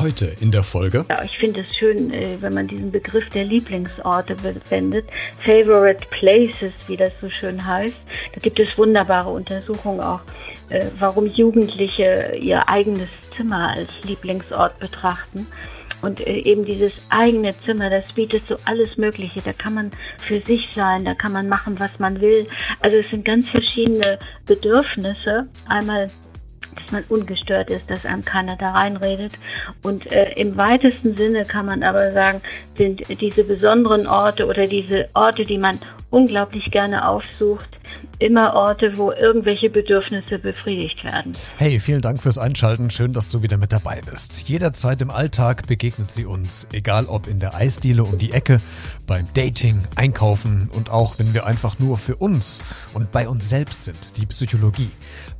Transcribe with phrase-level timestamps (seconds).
[0.00, 1.04] Heute in der Folge.
[1.08, 5.08] Ja, ich finde es schön, äh, wenn man diesen Begriff der Lieblingsorte verwendet.
[5.44, 7.96] Favorite Places, wie das so schön heißt.
[8.32, 10.20] Da gibt es wunderbare Untersuchungen auch,
[10.68, 15.48] äh, warum Jugendliche ihr eigenes Zimmer als Lieblingsort betrachten.
[16.00, 19.40] Und äh, eben dieses eigene Zimmer, das bietet so alles Mögliche.
[19.40, 22.46] Da kann man für sich sein, da kann man machen, was man will.
[22.80, 25.48] Also es sind ganz verschiedene Bedürfnisse.
[25.68, 26.06] Einmal
[26.74, 29.34] dass man ungestört ist, dass einem keiner da reinredet.
[29.82, 32.40] Und äh, im weitesten Sinne kann man aber sagen,
[32.76, 35.78] sind diese besonderen Orte oder diese Orte, die man
[36.10, 37.78] unglaublich gerne aufsucht,
[38.18, 41.32] immer Orte, wo irgendwelche Bedürfnisse befriedigt werden.
[41.56, 42.90] Hey, vielen Dank fürs Einschalten.
[42.90, 44.48] Schön, dass du wieder mit dabei bist.
[44.48, 48.58] Jederzeit im Alltag begegnet sie uns, egal ob in der Eisdiele um die Ecke,
[49.06, 52.60] beim Dating, Einkaufen und auch wenn wir einfach nur für uns
[52.94, 54.90] und bei uns selbst sind, die Psychologie.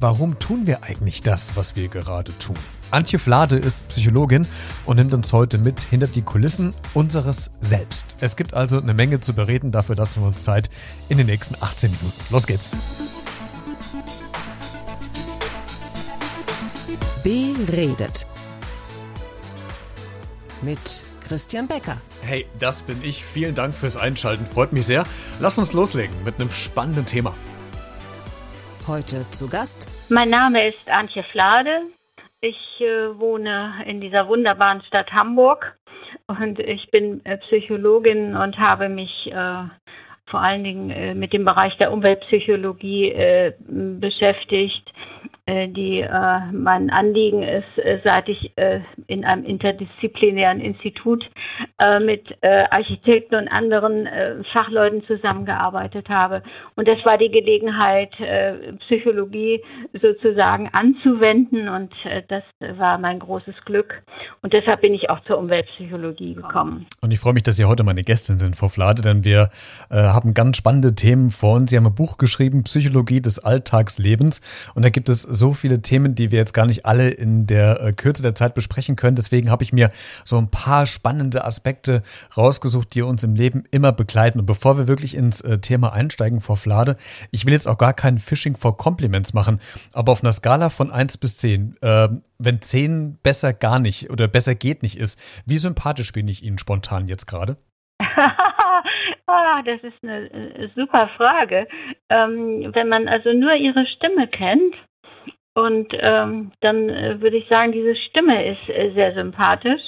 [0.00, 2.56] Warum tun wir eigentlich das, was wir gerade tun?
[2.90, 4.46] Antje Flade ist Psychologin
[4.86, 8.16] und nimmt uns heute mit hinter die Kulissen unseres Selbst.
[8.20, 10.70] Es gibt also eine Menge zu bereden, dafür lassen wir uns Zeit
[11.08, 12.18] in den nächsten 18 Minuten.
[12.30, 12.76] Los geht's.
[17.22, 18.26] Beredet.
[20.62, 20.78] Mit
[21.26, 22.00] Christian Becker.
[22.22, 23.22] Hey, das bin ich.
[23.22, 24.46] Vielen Dank fürs Einschalten.
[24.46, 25.04] Freut mich sehr.
[25.40, 27.34] Lass uns loslegen mit einem spannenden Thema.
[28.86, 29.88] Heute zu Gast.
[30.08, 31.82] Mein Name ist Antje Flade.
[32.40, 35.76] Ich äh, wohne in dieser wunderbaren Stadt Hamburg
[36.28, 39.64] und ich bin äh, Psychologin und habe mich äh,
[40.26, 44.92] vor allen Dingen äh, mit dem Bereich der Umweltpsychologie äh, beschäftigt
[45.48, 51.24] die äh, mein Anliegen ist, äh, seit ich äh, in einem interdisziplinären Institut
[51.78, 54.08] äh, mit äh, Architekten und anderen
[54.52, 56.42] Fachleuten zusammengearbeitet habe.
[56.76, 58.10] Und das war die Gelegenheit,
[58.80, 59.62] Psychologie
[60.00, 61.92] sozusagen anzuwenden und
[62.28, 62.42] das
[62.78, 64.02] war mein großes Glück.
[64.42, 66.86] Und deshalb bin ich auch zur Umweltpsychologie gekommen.
[67.00, 69.50] Und ich freue mich, dass Sie heute meine Gästin sind, Frau Flade, denn wir
[69.90, 71.70] haben ganz spannende Themen vor uns.
[71.70, 74.40] Sie haben ein Buch geschrieben, Psychologie des Alltagslebens.
[74.74, 77.80] Und da gibt es so viele Themen, die wir jetzt gar nicht alle in der
[77.80, 79.16] äh, Kürze der Zeit besprechen können.
[79.16, 79.90] Deswegen habe ich mir
[80.24, 82.02] so ein paar spannende Aspekte
[82.36, 84.40] rausgesucht, die uns im Leben immer begleiten.
[84.40, 86.96] Und bevor wir wirklich ins äh, Thema einsteigen, Frau Flade,
[87.30, 89.60] ich will jetzt auch gar kein Phishing for Compliments machen,
[89.94, 94.28] aber auf einer Skala von 1 bis 10, äh, wenn 10 besser gar nicht oder
[94.28, 97.56] besser geht nicht ist, wie sympathisch bin ich Ihnen spontan jetzt gerade?
[99.26, 101.66] ah, das ist eine äh, super Frage.
[102.08, 104.74] Ähm, wenn man also nur ihre Stimme kennt,
[105.58, 109.80] und ähm, dann äh, würde ich sagen, diese Stimme ist äh, sehr sympathisch.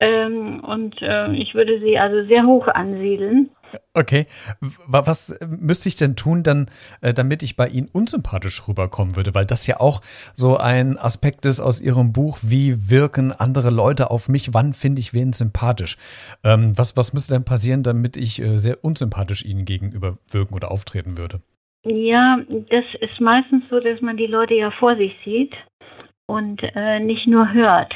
[0.00, 3.50] Ähm, und äh, ich würde sie also sehr hoch ansiedeln.
[3.94, 4.26] Okay.
[4.60, 6.66] Was müsste ich denn tun, dann,
[7.00, 9.34] äh, damit ich bei Ihnen unsympathisch rüberkommen würde?
[9.34, 10.00] Weil das ja auch
[10.34, 12.38] so ein Aspekt ist aus Ihrem Buch.
[12.42, 14.52] Wie wirken andere Leute auf mich?
[14.52, 15.96] Wann finde ich wen sympathisch?
[16.44, 20.70] Ähm, was, was müsste denn passieren, damit ich äh, sehr unsympathisch Ihnen gegenüber wirken oder
[20.70, 21.40] auftreten würde?
[21.84, 25.52] Ja, das ist meistens so, dass man die Leute ja vor sich sieht
[26.26, 27.92] und äh, nicht nur hört.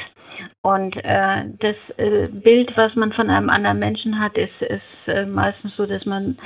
[0.67, 5.25] Und äh, das äh, Bild, was man von einem anderen Menschen hat, ist, ist äh,
[5.25, 6.37] meistens so, dass man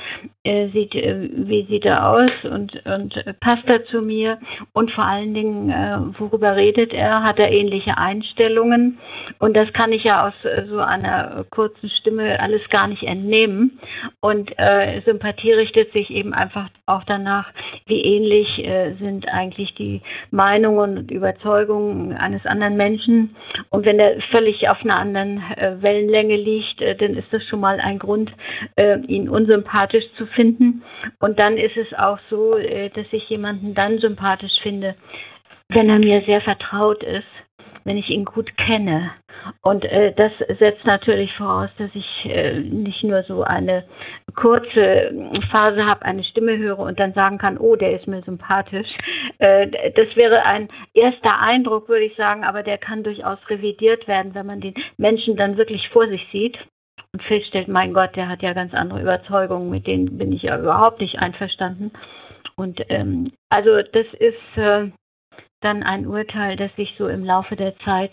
[0.44, 4.38] äh, sieht, äh, wie sieht er aus und, und äh, passt er zu mir?
[4.74, 8.98] Und vor allen Dingen, worüber redet er, hat er ähnliche Einstellungen?
[9.40, 10.34] Und das kann ich ja aus
[10.68, 13.80] so einer kurzen Stimme alles gar nicht entnehmen.
[14.20, 14.50] Und
[15.04, 17.50] Sympathie richtet sich eben einfach auch danach,
[17.86, 23.36] wie ähnlich äh, sind eigentlich die Meinungen und Überzeugungen eines anderen Menschen.
[23.70, 27.60] Und wenn er völlig auf einer anderen äh, Wellenlänge liegt, äh, dann ist das schon
[27.60, 28.30] mal ein Grund,
[28.76, 30.82] äh, ihn unsympathisch zu finden.
[31.20, 34.94] Und dann ist es auch so, dass ich jemanden dann sympathisch finde,
[35.68, 37.26] wenn er mir sehr vertraut ist
[37.84, 39.10] wenn ich ihn gut kenne.
[39.62, 43.84] Und äh, das setzt natürlich voraus, dass ich äh, nicht nur so eine
[44.34, 45.12] kurze
[45.50, 48.88] Phase habe, eine Stimme höre und dann sagen kann, oh, der ist mir sympathisch.
[49.38, 54.34] Äh, das wäre ein erster Eindruck, würde ich sagen, aber der kann durchaus revidiert werden,
[54.34, 56.56] wenn man den Menschen dann wirklich vor sich sieht
[57.12, 60.58] und feststellt, mein Gott, der hat ja ganz andere Überzeugungen, mit denen bin ich ja
[60.58, 61.92] überhaupt nicht einverstanden.
[62.56, 64.88] Und ähm, also das ist äh,
[65.64, 68.12] dann ein Urteil, das sich so im Laufe der Zeit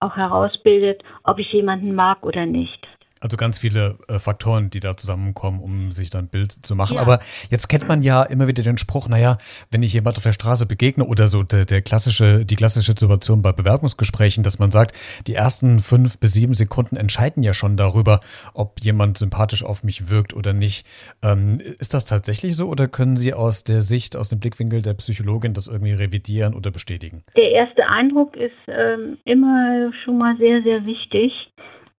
[0.00, 2.86] auch herausbildet, ob ich jemanden mag oder nicht.
[3.26, 6.94] Also ganz viele äh, Faktoren, die da zusammenkommen, um sich dann ein Bild zu machen.
[6.94, 7.00] Ja.
[7.00, 7.18] Aber
[7.50, 9.38] jetzt kennt man ja immer wieder den Spruch, naja,
[9.72, 13.42] wenn ich jemand auf der Straße begegne oder so der, der klassische, die klassische Situation
[13.42, 14.94] bei Bewerbungsgesprächen, dass man sagt,
[15.26, 18.20] die ersten fünf bis sieben Sekunden entscheiden ja schon darüber,
[18.54, 20.86] ob jemand sympathisch auf mich wirkt oder nicht.
[21.24, 24.94] Ähm, ist das tatsächlich so oder können Sie aus der Sicht, aus dem Blickwinkel der
[24.94, 27.24] Psychologin das irgendwie revidieren oder bestätigen?
[27.36, 31.32] Der erste Eindruck ist ähm, immer schon mal sehr, sehr wichtig.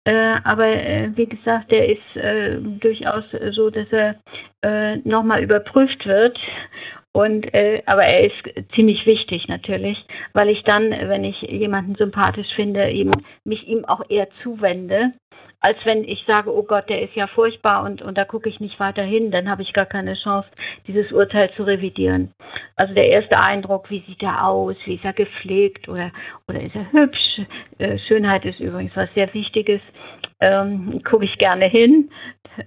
[0.06, 4.14] Äh, aber äh, wie gesagt, der ist äh, durchaus so, dass er
[4.62, 6.38] äh, nochmal überprüft wird.
[7.12, 9.99] Und äh, aber er ist ziemlich wichtig natürlich,
[10.32, 13.11] weil ich dann, wenn ich jemanden sympathisch finde, eben
[13.44, 15.12] mich ihm auch eher zuwende
[15.61, 18.61] als wenn ich sage, oh Gott, der ist ja furchtbar und, und da gucke ich
[18.61, 20.49] nicht weiter hin, dann habe ich gar keine Chance,
[20.87, 22.32] dieses Urteil zu revidieren.
[22.76, 26.12] Also der erste Eindruck, wie sieht er aus, wie ist er gepflegt oder,
[26.47, 27.41] oder ist er hübsch?
[27.79, 29.81] Äh, Schönheit ist übrigens was sehr Wichtiges,
[30.41, 32.11] ähm, gucke ich gerne hin.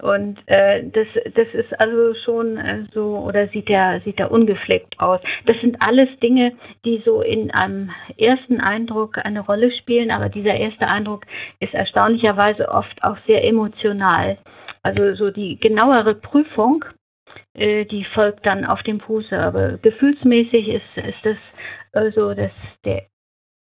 [0.01, 4.99] Und äh, das, das ist also schon äh, so, oder sieht der, sieht der ungepflegt
[4.99, 5.19] aus.
[5.45, 6.53] Das sind alles Dinge,
[6.85, 11.25] die so in einem ersten Eindruck eine Rolle spielen, aber dieser erste Eindruck
[11.59, 14.37] ist erstaunlicherweise oft auch sehr emotional.
[14.83, 16.85] Also so die genauere Prüfung,
[17.53, 19.37] äh, die folgt dann auf dem Fuße.
[19.37, 21.37] Aber gefühlsmäßig ist, ist das
[21.91, 22.51] also das,
[22.85, 23.03] der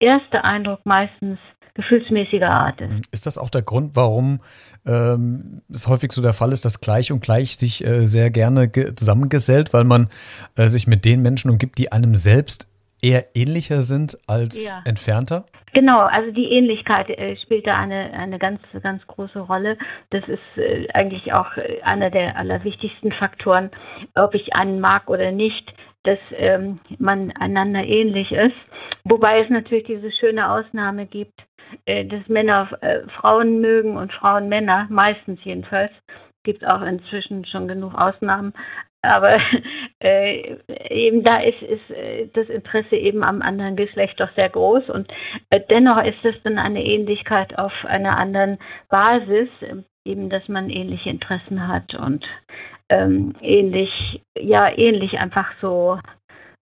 [0.00, 1.38] erste Eindruck meistens
[1.78, 3.06] gefühlsmäßiger Art ist.
[3.12, 4.40] Ist das auch der Grund, warum
[4.84, 8.70] ähm, es häufig so der Fall ist, dass gleich und gleich sich äh, sehr gerne
[8.72, 10.08] zusammengesellt, weil man
[10.56, 12.68] äh, sich mit den Menschen umgibt, die einem selbst
[13.00, 14.82] eher ähnlicher sind als ja.
[14.84, 15.46] entfernter?
[15.72, 19.78] Genau, also die Ähnlichkeit äh, spielt da eine, eine ganz, ganz große Rolle.
[20.10, 23.70] Das ist äh, eigentlich auch äh, einer der allerwichtigsten Faktoren,
[24.16, 25.72] ob ich einen mag oder nicht,
[26.02, 28.56] dass ähm, man einander ähnlich ist.
[29.04, 31.38] Wobei es natürlich diese schöne Ausnahme gibt,
[31.86, 35.92] dass Männer äh, Frauen mögen und Frauen Männer, meistens jedenfalls.
[36.44, 38.54] Gibt auch inzwischen schon genug Ausnahmen.
[39.02, 39.38] Aber
[40.00, 40.56] äh,
[40.90, 45.08] eben da ist, ist äh, das Interesse eben am anderen Geschlecht doch sehr groß und
[45.50, 49.48] äh, dennoch ist es dann eine Ähnlichkeit auf einer anderen Basis,
[50.04, 52.24] eben dass man ähnliche Interessen hat und
[52.88, 55.98] ähm, ähnlich, ja, ähnlich einfach so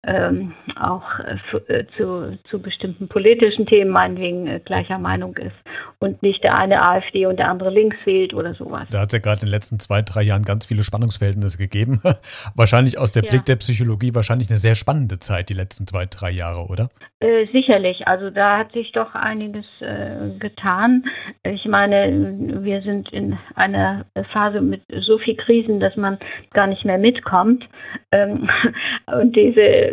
[0.06, 5.56] ähm, auch äh, zu, zu bestimmten politischen Themen meinetwegen äh, gleicher Meinung ist
[6.00, 8.88] und nicht der eine AfD und der andere links wählt oder sowas.
[8.92, 12.02] Da hat es ja gerade in den letzten zwei, drei Jahren ganz viele Spannungsverhältnisse gegeben.
[12.56, 13.30] wahrscheinlich aus der ja.
[13.30, 16.90] Blick der Psychologie wahrscheinlich eine sehr spannende Zeit, die letzten zwei, drei Jahre, oder?
[17.22, 18.06] Äh, sicherlich.
[18.06, 21.06] Also da hat sich doch einiges äh, getan.
[21.44, 26.18] Ich meine, wir sind in einer Phase mit so viel Krisen, dass man
[26.52, 27.64] gar nicht mehr mitkommt.
[28.12, 28.50] Ähm,
[29.06, 29.93] und diese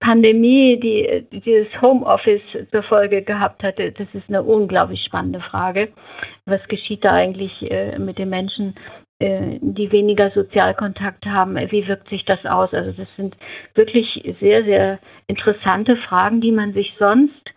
[0.00, 5.88] Pandemie, die dieses Homeoffice zur Folge gehabt hatte, das ist eine unglaublich spannende Frage.
[6.46, 8.74] Was geschieht da eigentlich äh, mit den Menschen,
[9.18, 11.56] äh, die weniger Sozialkontakt haben?
[11.56, 12.72] Wie wirkt sich das aus?
[12.72, 13.36] Also das sind
[13.74, 14.06] wirklich
[14.40, 17.52] sehr, sehr interessante Fragen, die man sich sonst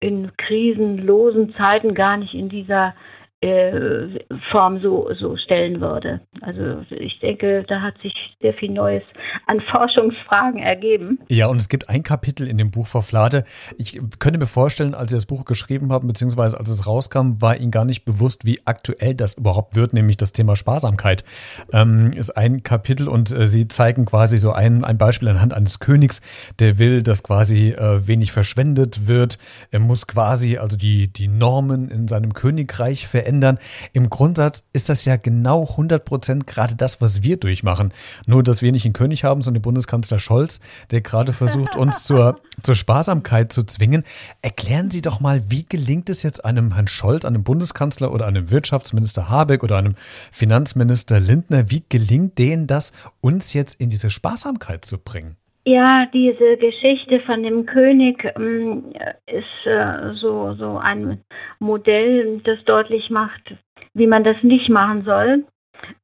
[0.00, 2.94] in krisenlosen Zeiten gar nicht in dieser
[3.42, 4.20] äh,
[4.52, 6.20] Form so, so stellen würde.
[6.42, 9.02] Also ich denke, da hat sich sehr viel Neues
[9.46, 11.18] an Forschungsfragen ergeben.
[11.28, 13.44] Ja, und es gibt ein Kapitel in dem Buch Frau Flade.
[13.78, 17.56] Ich könnte mir vorstellen, als Sie das Buch geschrieben haben, beziehungsweise als es rauskam, war
[17.56, 21.24] Ihnen gar nicht bewusst, wie aktuell das überhaupt wird, nämlich das Thema Sparsamkeit.
[21.72, 25.80] Ähm, ist ein Kapitel und äh, Sie zeigen quasi so ein, ein Beispiel anhand eines
[25.80, 26.22] Königs,
[26.60, 29.38] der will, dass quasi äh, wenig verschwendet wird.
[29.72, 33.58] Er muss quasi also die, die Normen in seinem Königreich verändern verändern.
[33.92, 37.92] Im Grundsatz ist das ja genau 100 Prozent gerade das, was wir durchmachen.
[38.26, 42.04] Nur, dass wir nicht einen König haben, sondern den Bundeskanzler Scholz, der gerade versucht, uns
[42.04, 44.04] zur, zur Sparsamkeit zu zwingen.
[44.42, 48.50] Erklären Sie doch mal, wie gelingt es jetzt einem Herrn Scholz, einem Bundeskanzler oder einem
[48.50, 49.94] Wirtschaftsminister Habeck oder einem
[50.30, 55.36] Finanzminister Lindner, wie gelingt denen das, uns jetzt in diese Sparsamkeit zu bringen?
[55.64, 58.92] Ja, diese Geschichte von dem König ähm,
[59.26, 61.22] ist äh, so, so ein
[61.60, 63.54] Modell, das deutlich macht,
[63.94, 65.44] wie man das nicht machen soll.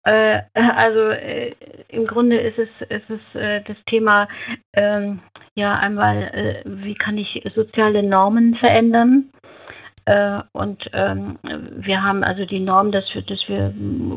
[0.05, 1.55] Äh, also äh,
[1.89, 4.29] im Grunde ist es, ist es äh, das Thema,
[4.75, 5.21] ähm,
[5.57, 9.31] ja, einmal, äh, wie kann ich soziale Normen verändern?
[10.09, 13.75] Äh, und ähm, wir haben also die Norm, dass wir, dass wir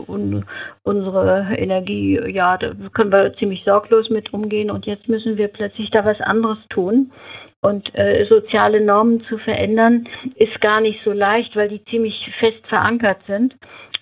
[0.07, 0.45] un,
[0.83, 5.91] unsere Energie, ja, da können wir ziemlich sorglos mit umgehen und jetzt müssen wir plötzlich
[5.91, 7.11] da was anderes tun.
[7.59, 12.65] Und äh, soziale Normen zu verändern, ist gar nicht so leicht, weil die ziemlich fest
[12.67, 13.53] verankert sind.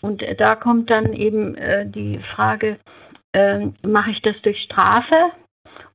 [0.02, 2.78] Und äh, da kommt dann eben äh, die Frage,
[3.34, 5.16] äh, mache ich das durch Strafe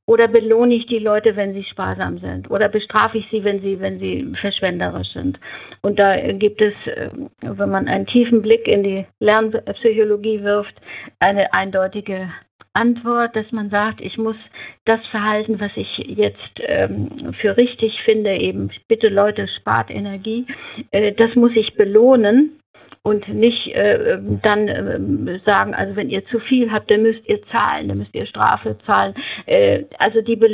[0.07, 2.51] Oder belohne ich die Leute, wenn sie sparsam sind?
[2.51, 5.39] Oder bestrafe ich sie, wenn sie, wenn sie verschwenderisch sind?
[5.81, 7.09] Und da gibt es, äh,
[7.41, 10.75] wenn man einen tiefen Blick in die Lernpsychologie wirft,
[11.21, 12.31] eine eindeutige
[12.75, 14.37] Antwort, dass man sagt, ich muss
[14.85, 20.47] das Verhalten, was ich jetzt ähm, für richtig finde, eben bitte Leute, spart Energie,
[20.91, 22.61] äh, das muss ich belohnen
[23.05, 27.43] und nicht äh, dann äh, sagen, also wenn ihr zu viel habt, dann müsst ihr
[27.49, 29.15] zahlen, dann müsst ihr Strafe zahlen.
[29.45, 30.54] Äh, also die Be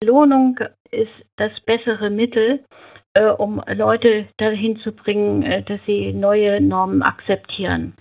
[0.00, 0.58] Belohnung
[0.90, 2.64] ist das bessere Mittel,
[3.14, 7.94] äh, um Leute dahin zu bringen, äh, dass sie neue Normen akzeptieren.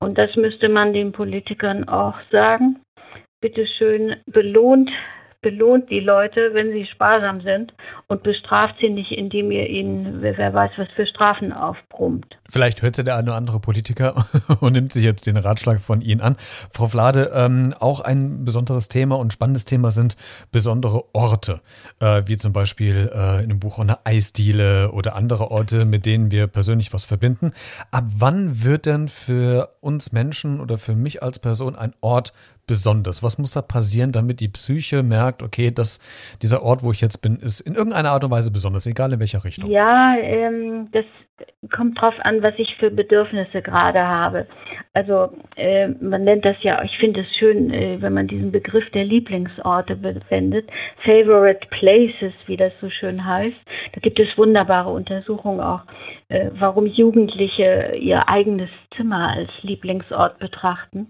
[0.00, 2.80] Und das müsste man den Politikern auch sagen.
[3.40, 4.90] Bitte schön, belohnt
[5.42, 7.72] belohnt die Leute, wenn sie sparsam sind
[8.08, 12.26] und bestraft sie nicht, indem ihr ihnen, wer weiß, was für Strafen aufbrummt.
[12.48, 14.14] Vielleicht hört ja der eine oder andere Politiker
[14.60, 16.36] und nimmt sich jetzt den Ratschlag von Ihnen an.
[16.70, 20.16] Frau Flade, ähm, auch ein besonderes Thema und spannendes Thema sind
[20.52, 21.60] besondere Orte,
[22.00, 26.30] äh, wie zum Beispiel äh, in dem Buch eine Eisdiele oder andere Orte, mit denen
[26.30, 27.52] wir persönlich was verbinden.
[27.90, 32.34] Ab wann wird denn für uns Menschen oder für mich als Person ein Ort
[32.70, 33.20] besonders?
[33.24, 35.98] Was muss da passieren, damit die Psyche merkt, okay, dass
[36.40, 39.18] dieser Ort, wo ich jetzt bin, ist in irgendeiner Art und Weise besonders, egal in
[39.18, 39.68] welcher Richtung?
[39.68, 41.04] Ja, ähm, das
[41.74, 44.46] kommt drauf an, was ich für Bedürfnisse gerade habe.
[44.92, 48.88] Also äh, man nennt das ja, ich finde es schön, äh, wenn man diesen Begriff
[48.90, 50.68] der Lieblingsorte verwendet,
[51.04, 53.56] Favorite Places, wie das so schön heißt.
[53.94, 55.82] Da gibt es wunderbare Untersuchungen auch,
[56.28, 61.08] äh, warum Jugendliche ihr eigenes Zimmer als Lieblingsort betrachten.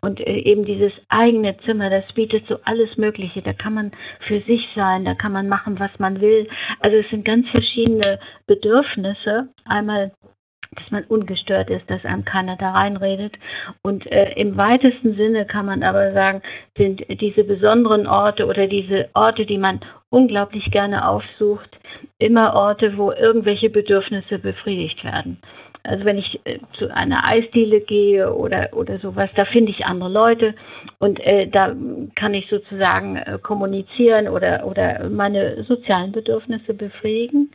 [0.00, 3.42] Und äh, eben dieses eigene Zimmer, das bietet so alles Mögliche.
[3.42, 3.92] Da kann man
[4.26, 6.48] für sich sein, da kann man machen, was man will.
[6.80, 9.48] Also es sind ganz verschiedene Bedürfnisse.
[9.64, 10.12] Einmal
[10.72, 13.34] dass man ungestört ist, dass einem keiner da reinredet.
[13.82, 16.42] Und äh, im weitesten Sinne kann man aber sagen,
[16.76, 19.80] sind diese besonderen Orte oder diese Orte, die man
[20.10, 21.76] unglaublich gerne aufsucht,
[22.18, 25.38] immer Orte, wo irgendwelche Bedürfnisse befriedigt werden.
[25.82, 30.10] Also wenn ich äh, zu einer Eisdiele gehe oder, oder sowas, da finde ich andere
[30.10, 30.54] Leute
[30.98, 31.74] und äh, da
[32.14, 37.50] kann ich sozusagen äh, kommunizieren oder, oder meine sozialen Bedürfnisse befriedigen.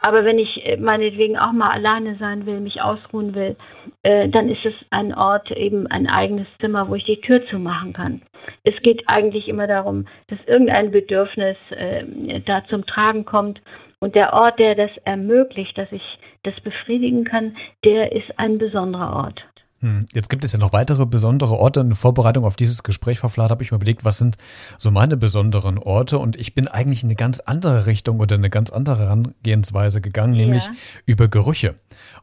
[0.00, 3.56] Aber wenn ich äh, meinetwegen auch mal alleine sein will, mich ausruhen will,
[4.02, 7.92] äh, dann ist es ein Ort, eben ein eigenes Zimmer, wo ich die Tür zumachen
[7.92, 8.22] kann.
[8.64, 13.60] Es geht eigentlich immer darum, dass irgendein Bedürfnis äh, da zum Tragen kommt
[14.04, 16.02] und der Ort, der das ermöglicht, dass ich
[16.42, 17.56] das befriedigen kann,
[17.86, 19.42] der ist ein besonderer Ort.
[19.80, 21.80] Hm, jetzt gibt es ja noch weitere besondere Orte.
[21.80, 24.36] In Vorbereitung auf dieses Gespräch, Frau Flath, habe ich mir überlegt, was sind
[24.76, 26.18] so meine besonderen Orte?
[26.18, 30.34] Und ich bin eigentlich in eine ganz andere Richtung oder eine ganz andere Herangehensweise gegangen,
[30.34, 30.72] nämlich ja.
[31.06, 31.74] über Gerüche.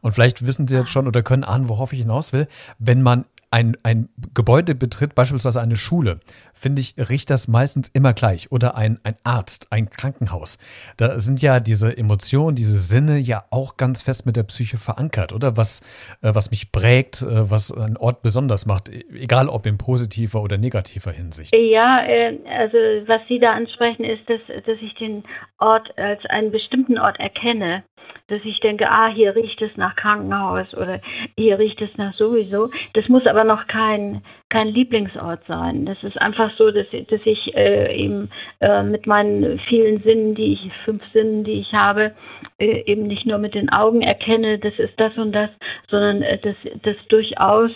[0.02, 2.46] Und vielleicht wissen Sie jetzt schon oder können ahnen, worauf ich hinaus will.
[2.78, 6.20] Wenn man ein, ein Gebäude betritt, beispielsweise eine Schule,
[6.54, 8.50] finde ich, riecht das meistens immer gleich.
[8.50, 10.58] Oder ein, ein Arzt, ein Krankenhaus.
[10.96, 15.32] Da sind ja diese Emotionen, diese Sinne ja auch ganz fest mit der Psyche verankert,
[15.32, 15.56] oder?
[15.56, 15.80] Was,
[16.22, 20.56] äh, was mich prägt, äh, was ein Ort besonders macht, egal ob in positiver oder
[20.56, 21.54] negativer Hinsicht.
[21.54, 25.24] Ja, äh, also was Sie da ansprechen, ist, dass, dass ich den
[25.58, 27.84] Ort als einen bestimmten Ort erkenne
[28.28, 31.00] dass ich denke, ah, hier riecht es nach Krankenhaus oder
[31.36, 32.70] hier riecht es nach sowieso.
[32.94, 35.86] Das muss aber noch kein, kein Lieblingsort sein.
[35.86, 38.30] Das ist einfach so, dass, dass ich äh, eben
[38.60, 42.12] äh, mit meinen vielen Sinnen, die ich, fünf Sinnen, die ich habe,
[42.58, 45.50] äh, eben nicht nur mit den Augen erkenne, das ist das und das,
[45.88, 47.70] sondern äh, dass, dass durchaus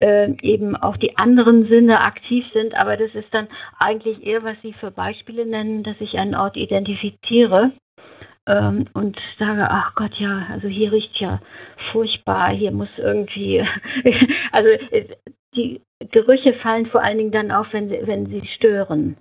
[0.00, 2.74] äh, eben auch die anderen Sinne aktiv sind.
[2.74, 6.56] Aber das ist dann eigentlich eher, was Sie für Beispiele nennen, dass ich einen Ort
[6.56, 7.72] identifiziere
[8.46, 11.40] ähm, und sage, ach Gott, ja, also hier riecht ja
[11.92, 13.64] furchtbar, hier muss irgendwie,
[14.52, 15.08] also äh,
[15.54, 19.16] die Gerüche fallen vor allen Dingen dann auf, wenn sie, wenn sie stören.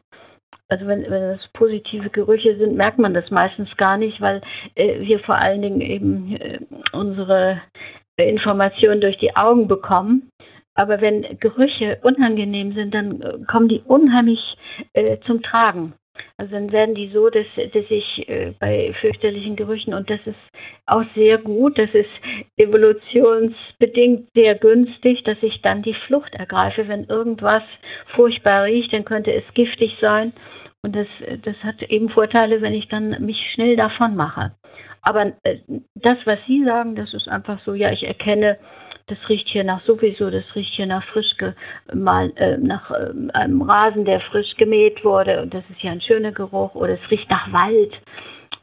[0.68, 4.42] Also wenn, wenn es positive Gerüche sind, merkt man das meistens gar nicht, weil
[4.76, 6.60] äh, wir vor allen Dingen eben äh,
[6.92, 7.62] unsere
[8.18, 10.30] Informationen durch die Augen bekommen.
[10.74, 14.40] Aber wenn Gerüche unangenehm sind, dann äh, kommen die unheimlich
[14.94, 15.94] äh, zum Tragen.
[16.38, 20.36] Also dann werden die so, dass, dass ich äh, bei fürchterlichen Gerüchen, und das ist
[20.86, 22.10] auch sehr gut, das ist
[22.58, 26.88] evolutionsbedingt sehr günstig, dass ich dann die Flucht ergreife.
[26.88, 27.64] Wenn irgendwas
[28.16, 30.34] furchtbar riecht, dann könnte es giftig sein.
[30.82, 31.08] Und das,
[31.44, 34.52] das hat eben Vorteile, wenn ich dann mich schnell davon mache.
[35.02, 35.58] Aber äh,
[35.96, 38.58] das, was Sie sagen, das ist einfach so, ja, ich erkenne,
[39.08, 41.36] das riecht hier nach sowieso, das riecht hier nach frisch
[41.94, 45.42] mal, äh, nach äh, einem Rasen, der frisch gemäht wurde.
[45.42, 46.74] Und das ist ja ein schöner Geruch.
[46.74, 47.94] Oder es riecht nach Wald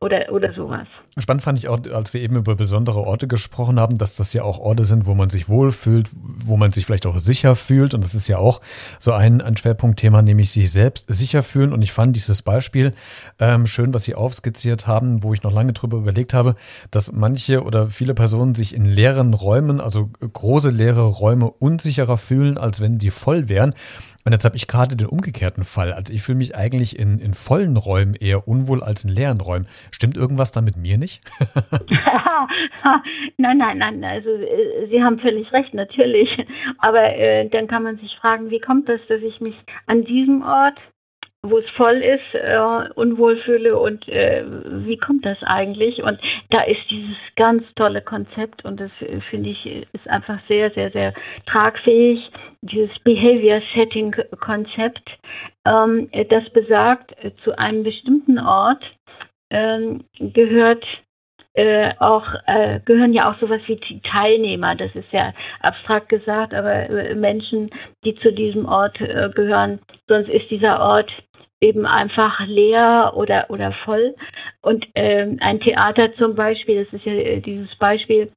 [0.02, 0.88] oder, oder sowas.
[1.16, 4.42] Spannend fand ich auch, als wir eben über besondere Orte gesprochen haben, dass das ja
[4.42, 7.94] auch Orte sind, wo man sich wohlfühlt, wo man sich vielleicht auch sicher fühlt.
[7.94, 8.60] Und das ist ja auch
[8.98, 11.72] so ein, ein Schwerpunktthema, nämlich sich selbst sicher fühlen.
[11.72, 12.92] Und ich fand dieses Beispiel
[13.38, 16.56] ähm, schön, was Sie aufskizziert haben, wo ich noch lange drüber überlegt habe,
[16.90, 22.58] dass manche oder viele Personen sich in leeren Räumen, also große leere Räume, unsicherer fühlen,
[22.58, 23.74] als wenn sie voll wären.
[24.24, 25.92] Und jetzt habe ich gerade den umgekehrten Fall.
[25.92, 29.66] Also ich fühle mich eigentlich in, in vollen Räumen eher unwohl als in leeren Räumen.
[29.90, 31.22] Stimmt irgendwas da mit mir nicht?
[33.36, 34.04] nein, nein, nein.
[34.04, 36.28] Also äh, Sie haben völlig recht, natürlich.
[36.78, 40.42] Aber äh, dann kann man sich fragen, wie kommt das, dass ich mich an diesem
[40.42, 40.78] Ort
[41.44, 44.44] wo es voll ist, äh, unwohl fühle und äh,
[44.86, 46.00] wie kommt das eigentlich?
[46.02, 46.20] Und
[46.50, 50.92] da ist dieses ganz tolle Konzept und das äh, finde ich ist einfach sehr, sehr,
[50.92, 51.12] sehr
[51.46, 52.30] tragfähig.
[52.62, 55.10] Dieses Behavior Setting Konzept,
[55.66, 58.84] ähm, das besagt, äh, zu einem bestimmten Ort
[59.50, 60.84] ähm, gehört
[61.54, 64.74] äh, auch äh, gehören ja auch sowas wie Teilnehmer.
[64.74, 67.70] Das ist ja abstrakt gesagt, aber äh, Menschen,
[68.04, 69.80] die zu diesem Ort äh, gehören.
[70.08, 71.10] Sonst ist dieser Ort
[71.60, 74.14] eben einfach leer oder, oder voll.
[74.62, 78.32] Und ähm, ein Theater zum Beispiel, das ist ja äh, dieses Beispiel,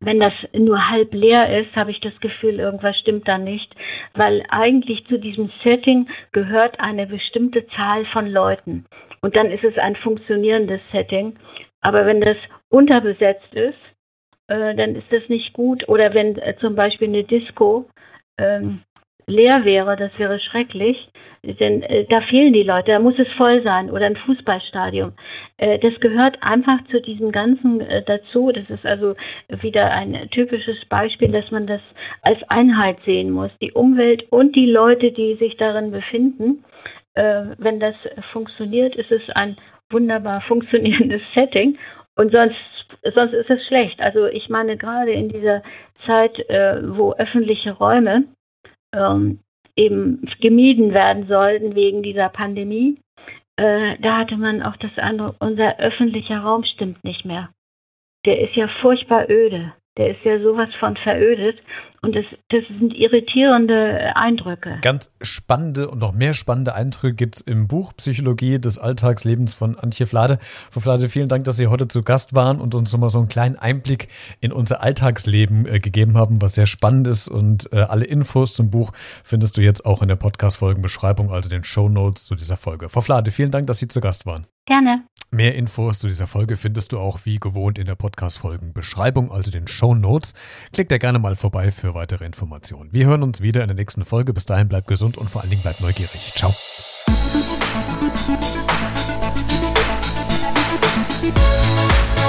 [0.00, 3.74] wenn das nur halb leer ist, habe ich das Gefühl, irgendwas stimmt da nicht,
[4.14, 8.86] weil eigentlich zu diesem Setting gehört eine bestimmte Zahl von Leuten.
[9.22, 11.36] Und dann ist es ein funktionierendes Setting.
[11.84, 12.38] Aber wenn das
[12.70, 13.78] unterbesetzt ist,
[14.48, 15.86] äh, dann ist das nicht gut.
[15.88, 17.86] Oder wenn äh, zum Beispiel eine Disco
[18.38, 18.80] ähm,
[19.26, 20.96] leer wäre, das wäre schrecklich,
[21.42, 25.12] denn äh, da fehlen die Leute, da muss es voll sein oder ein Fußballstadion.
[25.58, 28.50] Äh, das gehört einfach zu diesem Ganzen äh, dazu.
[28.50, 29.14] Das ist also
[29.48, 31.82] wieder ein typisches Beispiel, dass man das
[32.22, 33.50] als Einheit sehen muss.
[33.60, 36.64] Die Umwelt und die Leute, die sich darin befinden.
[37.12, 37.94] Äh, wenn das
[38.32, 39.56] funktioniert, ist es ein
[39.94, 41.78] wunderbar funktionierendes Setting
[42.16, 42.56] und sonst
[43.14, 44.00] sonst ist es schlecht.
[44.00, 45.62] Also ich meine gerade in dieser
[46.06, 48.24] Zeit, äh, wo öffentliche Räume
[48.94, 49.40] ähm,
[49.76, 52.98] eben gemieden werden sollten wegen dieser Pandemie,
[53.56, 57.50] äh, da hatte man auch das andere, unser öffentlicher Raum stimmt nicht mehr.
[58.26, 59.72] Der ist ja furchtbar öde.
[59.96, 61.56] Der ist ja sowas von verödet
[62.04, 64.78] und das, das sind irritierende Eindrücke.
[64.82, 69.78] Ganz spannende und noch mehr spannende Eindrücke gibt es im Buch Psychologie des Alltagslebens von
[69.78, 70.38] Antje Flade.
[70.42, 73.28] Frau Flade, vielen Dank, dass Sie heute zu Gast waren und uns nochmal so einen
[73.28, 74.08] kleinen Einblick
[74.40, 77.28] in unser Alltagsleben äh, gegeben haben, was sehr spannend ist.
[77.28, 81.64] Und äh, alle Infos zum Buch findest du jetzt auch in der Podcast-Folgenbeschreibung, also den
[81.64, 82.90] Show Notes zu dieser Folge.
[82.90, 84.46] Frau Flade, vielen Dank, dass Sie zu Gast waren.
[84.66, 85.06] Gerne.
[85.30, 89.66] Mehr Infos zu dieser Folge findest du auch wie gewohnt in der Podcast-Folgen-Beschreibung, also den
[89.66, 90.34] Show Notes.
[90.72, 92.92] Klick da gerne mal vorbei für weitere Informationen.
[92.92, 94.32] Wir hören uns wieder in der nächsten Folge.
[94.32, 96.32] Bis dahin bleib gesund und vor allen Dingen bleib neugierig.
[96.34, 96.54] Ciao.
[101.24, 102.23] Thank you.